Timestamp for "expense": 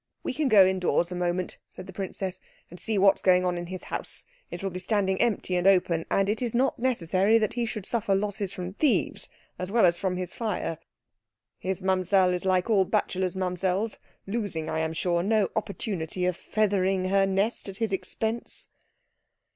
17.93-18.69